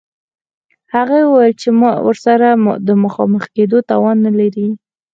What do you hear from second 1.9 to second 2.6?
ورسره